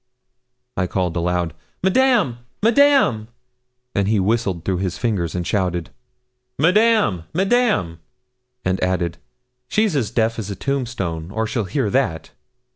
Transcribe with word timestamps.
I 0.77 0.87
called 0.87 1.15
aloud, 1.15 1.53
'Madame, 1.83 2.39
Madame!' 2.63 3.27
and 3.93 4.07
he 4.07 4.19
whistled 4.19 4.65
through 4.65 4.77
his 4.79 4.97
fingers, 4.97 5.35
and 5.35 5.45
shouted, 5.45 5.91
'Madame, 6.57 7.25
Madame,' 7.35 7.99
and 8.65 8.81
added, 8.83 9.19
'She's 9.67 9.95
as 9.95 10.09
deaf 10.09 10.39
as 10.39 10.49
a 10.49 10.55
tombstone, 10.55 11.29
or 11.29 11.45
she'll 11.45 11.65
hear 11.65 11.91
that. 11.91 12.31